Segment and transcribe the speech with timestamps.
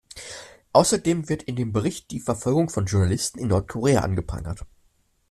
[0.73, 4.65] Außerdem wird in dem Bericht die Verfolgung von Journalisten in Nordkorea angeprangert.